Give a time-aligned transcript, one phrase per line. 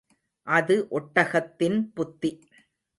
[0.47, 2.31] அது ஒட்டகத்தின் புத்தி.